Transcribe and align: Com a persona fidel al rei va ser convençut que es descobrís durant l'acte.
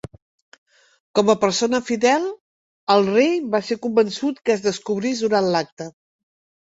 Com 1.17 1.27
a 1.33 1.33
persona 1.41 1.81
fidel 1.89 2.25
al 2.93 3.05
rei 3.09 3.37
va 3.57 3.61
ser 3.67 3.77
convençut 3.83 4.39
que 4.49 4.55
es 4.55 4.65
descobrís 4.65 5.21
durant 5.27 5.51
l'acte. 5.57 5.89